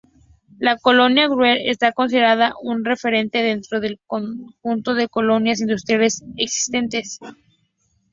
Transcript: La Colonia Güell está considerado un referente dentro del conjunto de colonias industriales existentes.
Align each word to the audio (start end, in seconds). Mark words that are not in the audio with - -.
La 0.57 0.77
Colonia 0.79 1.27
Güell 1.27 1.59
está 1.69 1.91
considerado 1.91 2.55
un 2.63 2.83
referente 2.83 3.43
dentro 3.43 3.79
del 3.79 3.99
conjunto 4.07 4.95
de 4.95 5.07
colonias 5.07 5.61
industriales 5.61 6.23
existentes. 6.37 7.19